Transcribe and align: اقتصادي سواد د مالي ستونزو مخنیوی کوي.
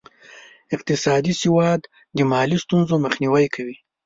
اقتصادي 0.75 1.33
سواد 1.41 1.81
د 2.15 2.17
مالي 2.31 2.57
ستونزو 2.63 2.95
مخنیوی 3.05 3.47
کوي. 3.55 3.75